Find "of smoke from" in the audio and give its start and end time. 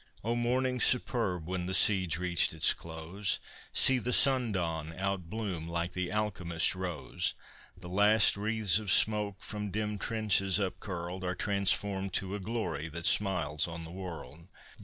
8.79-9.69